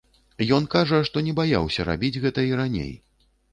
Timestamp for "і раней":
2.51-2.93